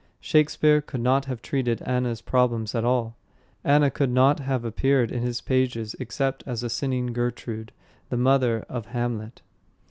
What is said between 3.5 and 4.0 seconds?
Anna